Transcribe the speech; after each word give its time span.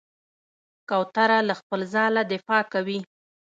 کوتره 0.89 1.37
له 1.47 1.53
خپل 1.59 1.79
ځاله 1.93 2.21
دفاع 2.33 2.61
کوي. 2.73 2.99